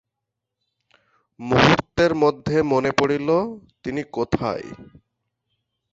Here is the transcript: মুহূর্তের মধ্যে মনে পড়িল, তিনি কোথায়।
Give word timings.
মুহূর্তের 1.39 2.11
মধ্যে 2.15 2.57
মনে 2.63 2.91
পড়িল, 2.91 3.29
তিনি 3.83 4.01
কোথায়। 4.11 4.67